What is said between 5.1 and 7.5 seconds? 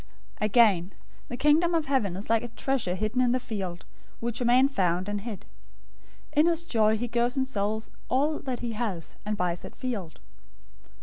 hid. In his joy, he goes and